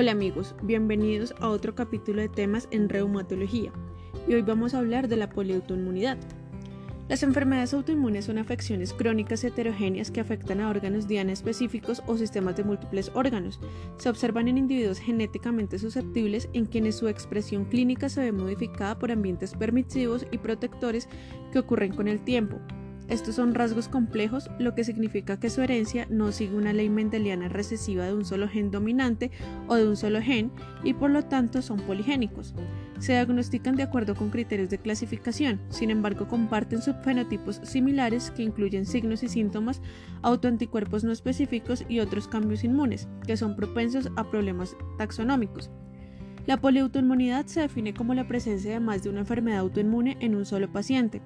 [0.00, 3.72] Hola amigos, bienvenidos a otro capítulo de temas en reumatología
[4.28, 6.18] y hoy vamos a hablar de la poliautoinmunidad.
[7.08, 12.56] Las enfermedades autoinmunes son afecciones crónicas heterogéneas que afectan a órganos diana específicos o sistemas
[12.56, 13.58] de múltiples órganos.
[13.96, 19.10] Se observan en individuos genéticamente susceptibles en quienes su expresión clínica se ve modificada por
[19.10, 21.08] ambientes permisivos y protectores
[21.50, 22.60] que ocurren con el tiempo,
[23.08, 27.48] estos son rasgos complejos, lo que significa que su herencia no sigue una ley mendeliana
[27.48, 29.30] recesiva de un solo gen dominante
[29.66, 30.52] o de un solo gen
[30.84, 32.54] y por lo tanto son poligénicos.
[32.98, 38.84] Se diagnostican de acuerdo con criterios de clasificación, sin embargo comparten subfenotipos similares que incluyen
[38.84, 39.80] signos y síntomas,
[40.22, 45.70] autoanticuerpos no específicos y otros cambios inmunes, que son propensos a problemas taxonómicos.
[46.46, 50.44] La poliautoinmunidad se define como la presencia de más de una enfermedad autoinmune en un
[50.44, 51.22] solo paciente.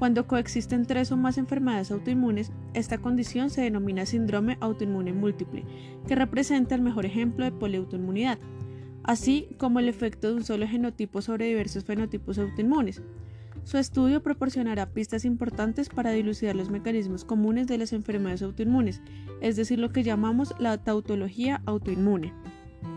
[0.00, 5.66] Cuando coexisten tres o más enfermedades autoinmunes, esta condición se denomina síndrome autoinmune múltiple,
[6.08, 8.38] que representa el mejor ejemplo de poliautoinmunidad,
[9.04, 13.02] así como el efecto de un solo genotipo sobre diversos fenotipos autoinmunes.
[13.64, 19.02] Su estudio proporcionará pistas importantes para dilucidar los mecanismos comunes de las enfermedades autoinmunes,
[19.42, 22.32] es decir, lo que llamamos la tautología autoinmune.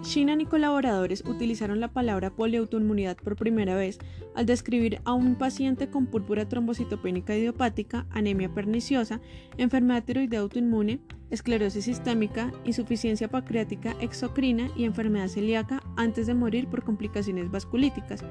[0.03, 3.99] Shinan y colaboradores utilizaron la palabra poliautoinmunidad por primera vez
[4.35, 9.21] al describir a un paciente con púrpura trombocitopénica idiopática, anemia perniciosa,
[9.57, 10.99] enfermedad tiroidea autoinmune,
[11.31, 18.23] esclerosis sistémica, insuficiencia pancreática exocrina y enfermedad celíaca antes de morir por complicaciones vasculíticas.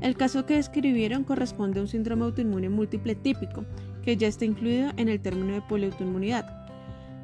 [0.00, 3.66] El caso que describieron corresponde a un síndrome autoinmune múltiple típico,
[4.02, 6.46] que ya está incluido en el término de poliautoinmunidad.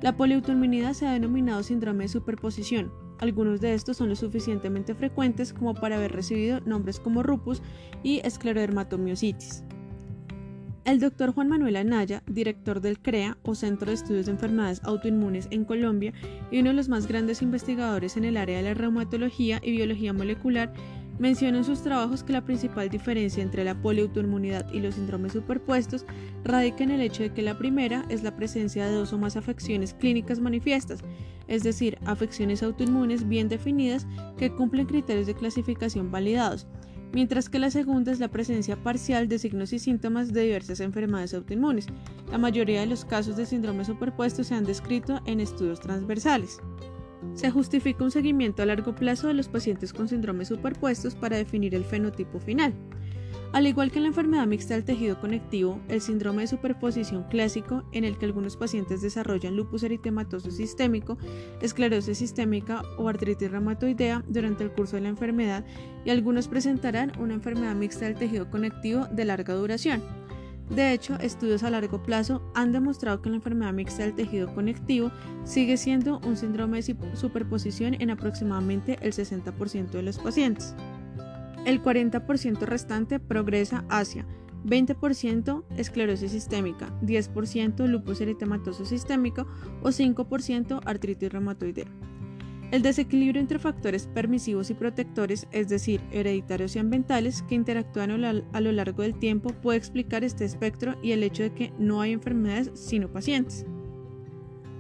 [0.03, 5.53] La poliautoinmunidad se ha denominado síndrome de superposición, algunos de estos son lo suficientemente frecuentes
[5.53, 7.63] como para haber recibido nombres como lupus
[8.03, 9.65] y esclerodermatomiositis.
[10.87, 15.49] El doctor Juan Manuel Anaya, director del CREA o Centro de Estudios de Enfermedades Autoinmunes
[15.51, 16.13] en Colombia
[16.53, 20.13] y uno de los más grandes investigadores en el área de la reumatología y biología
[20.13, 20.73] molecular,
[21.19, 26.05] Menciona en sus trabajos que la principal diferencia entre la poliautoinmunidad y los síndromes superpuestos
[26.45, 29.37] radica en el hecho de que la primera es la presencia de dos o más
[29.37, 31.01] afecciones clínicas manifiestas,
[31.49, 36.67] es decir, afecciones autoinmunes bien definidas que cumplen criterios de clasificación validados,
[37.13, 41.33] mientras que la segunda es la presencia parcial de signos y síntomas de diversas enfermedades
[41.33, 41.87] autoinmunes.
[42.31, 46.61] La mayoría de los casos de síndrome superpuesto se han descrito en estudios transversales.
[47.35, 51.75] Se justifica un seguimiento a largo plazo de los pacientes con síndromes superpuestos para definir
[51.75, 52.75] el fenotipo final.
[53.53, 57.85] Al igual que en la enfermedad mixta del tejido conectivo, el síndrome de superposición clásico,
[57.93, 61.17] en el que algunos pacientes desarrollan lupus eritematoso sistémico,
[61.63, 65.65] esclerosis sistémica o artritis reumatoidea durante el curso de la enfermedad,
[66.05, 70.26] y algunos presentarán una enfermedad mixta del tejido conectivo de larga duración.
[70.71, 75.13] De hecho, estudios a largo plazo han demostrado que la enfermedad mixta del tejido conectivo
[75.45, 80.75] sigue siendo un síndrome de superposición en aproximadamente el 60% de los pacientes.
[81.65, 84.27] El 40% restante progresa hacia
[84.65, 89.47] 20% esclerosis sistémica, 10% lupus eritematoso sistémico
[89.83, 91.87] o 5% artritis reumatoidea.
[92.73, 98.61] El desequilibrio entre factores permisivos y protectores, es decir, hereditarios y ambientales, que interactúan a
[98.61, 102.13] lo largo del tiempo, puede explicar este espectro y el hecho de que no hay
[102.13, 103.65] enfermedades sino pacientes.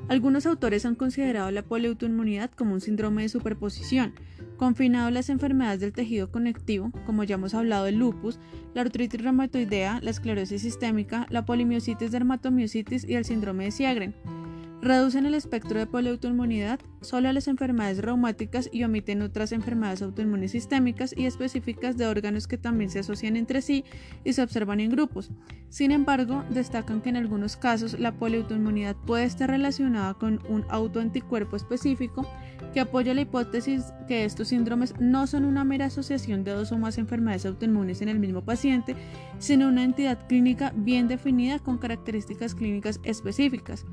[0.08, 4.14] Algunos autores han considerado la poliautoinmunidad como un síndrome de superposición,
[4.56, 8.38] confinado a las enfermedades del tejido conectivo, como ya hemos hablado del lupus,
[8.74, 14.14] la artritis reumatoidea, la esclerosis sistémica, la polimiositis dermatomiositis y el síndrome de Sjögren
[14.86, 20.52] Reducen el espectro de poliautoinmunidad solo a las enfermedades reumáticas y omiten otras enfermedades autoinmunes
[20.52, 23.84] sistémicas y específicas de órganos que también se asocian entre sí
[24.22, 25.32] y se observan en grupos.
[25.70, 31.56] Sin embargo, destacan que en algunos casos la poliautoinmunidad puede estar relacionada con un autoanticuerpo
[31.56, 32.24] específico
[32.72, 36.78] que apoya la hipótesis que estos síndromes no son una mera asociación de dos o
[36.78, 38.94] más enfermedades autoinmunes en el mismo paciente,
[39.40, 43.84] sino una entidad clínica bien definida con características clínicas específicas.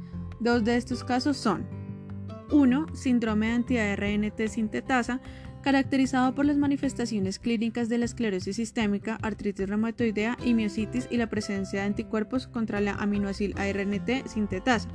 [0.43, 1.65] Dos de estos casos son
[2.51, 2.87] 1.
[2.93, 5.21] Síndrome de anti-ARNT sintetasa,
[5.61, 11.29] caracterizado por las manifestaciones clínicas de la esclerosis sistémica, artritis reumatoidea y miositis y la
[11.29, 14.89] presencia de anticuerpos contra la aminoácil ARNT sintetasa.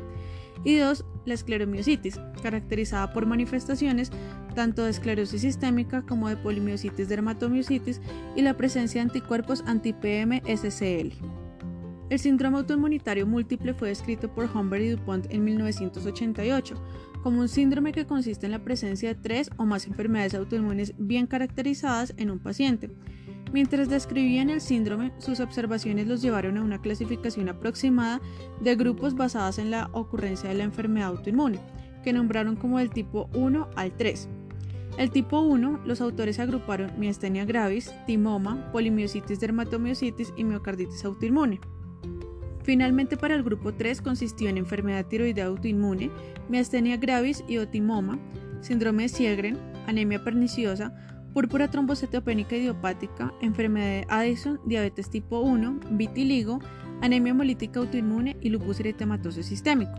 [0.65, 1.07] Y 2.
[1.25, 4.11] La escleromiositis, caracterizada por manifestaciones
[4.55, 8.03] tanto de esclerosis sistémica como de polimiositis dermatomiositis
[8.37, 11.38] y la presencia de anticuerpos anti-PM-SCL.
[12.11, 16.75] El síndrome autoinmunitario múltiple fue descrito por Humbert y DuPont en 1988
[17.23, 21.27] como un síndrome que consiste en la presencia de tres o más enfermedades autoinmunes bien
[21.27, 22.91] caracterizadas en un paciente.
[23.53, 28.21] Mientras describían el síndrome, sus observaciones los llevaron a una clasificación aproximada
[28.61, 31.59] de grupos basadas en la ocurrencia de la enfermedad autoinmune,
[32.05, 34.29] que nombraron como del tipo 1 al 3.
[34.99, 41.61] El tipo 1, los autores agruparon miastenia gravis, timoma, polimiositis dermatomiositis y miocarditis autoinmune.
[42.63, 46.11] Finalmente, para el grupo 3 consistió en enfermedad tiroidea autoinmune,
[46.49, 48.19] miastenia gravis y otimoma,
[48.61, 50.93] síndrome de Sjögren, anemia perniciosa,
[51.33, 56.61] púrpura trombocitopénica idiopática, enfermedad de Addison, diabetes tipo 1, vitiligo,
[57.01, 59.93] anemia hemolítica autoinmune y lupus eritematoso sistémico.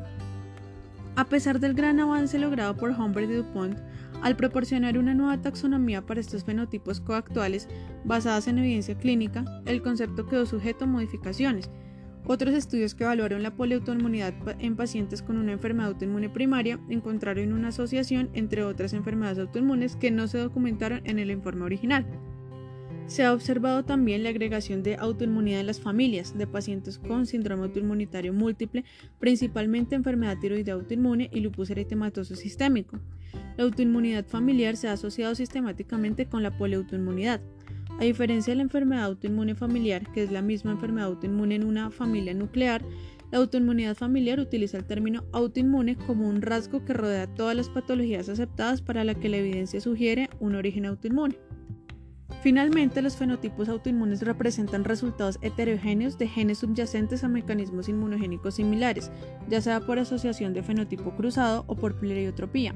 [1.16, 3.78] A pesar del gran avance logrado por Humbert y DuPont,
[4.22, 7.68] al proporcionar una nueva taxonomía para estos fenotipos coactuales
[8.04, 11.70] basadas en evidencia clínica, el concepto quedó sujeto a modificaciones.
[12.32, 17.70] Otros estudios que evaluaron la poliautoinmunidad en pacientes con una enfermedad autoinmune primaria encontraron una
[17.70, 22.06] asociación entre otras enfermedades autoinmunes que no se documentaron en el informe original.
[23.08, 27.64] Se ha observado también la agregación de autoinmunidad en las familias de pacientes con síndrome
[27.64, 28.86] autoinmunitario múltiple,
[29.18, 33.00] principalmente enfermedad tiroidea autoinmune y lupus eritematoso sistémico.
[33.58, 37.42] La autoinmunidad familiar se ha asociado sistemáticamente con la poliautoinmunidad.
[38.00, 41.92] A diferencia de la enfermedad autoinmune familiar, que es la misma enfermedad autoinmune en una
[41.92, 42.82] familia nuclear,
[43.30, 48.30] la autoinmunidad familiar utiliza el término autoinmune como un rasgo que rodea todas las patologías
[48.30, 51.36] aceptadas para la que la evidencia sugiere un origen autoinmune.
[52.42, 59.12] Finalmente, los fenotipos autoinmunes representan resultados heterogéneos de genes subyacentes a mecanismos inmunogénicos similares,
[59.50, 62.74] ya sea por asociación de fenotipo cruzado o por pleiotropía.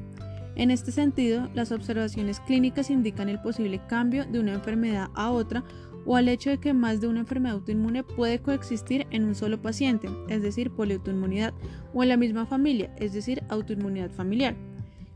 [0.56, 5.64] En este sentido, las observaciones clínicas indican el posible cambio de una enfermedad a otra
[6.06, 9.62] o al hecho de que más de una enfermedad autoinmune puede coexistir en un solo
[9.62, 11.54] paciente, es decir, poliautoinmunidad,
[11.94, 14.56] o en la misma familia, es decir, autoinmunidad familiar.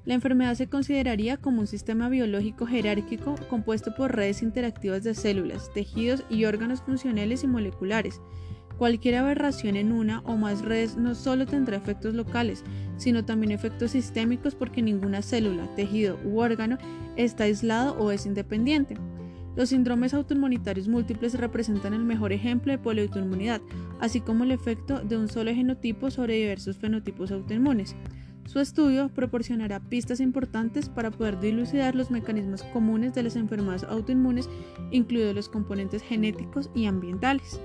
[0.06, 5.70] La enfermedad se consideraría como un sistema biológico jerárquico compuesto por redes interactivas de células,
[5.74, 8.22] tejidos y órganos funcionales y moleculares.
[8.78, 12.64] Cualquier aberración en una o más redes no solo tendrá efectos locales,
[12.98, 16.78] sino también efectos sistémicos porque ninguna célula, tejido u órgano
[17.16, 18.96] está aislado o es independiente.
[19.56, 23.62] Los síndromes autoinmunitarios múltiples representan el mejor ejemplo de poliautoinmunidad,
[24.00, 27.96] así como el efecto de un solo genotipo sobre diversos fenotipos autoinmunes.
[28.46, 34.48] Su estudio proporcionará pistas importantes para poder dilucidar los mecanismos comunes de las enfermedades autoinmunes,
[34.92, 37.60] incluidos los componentes genéticos y ambientales.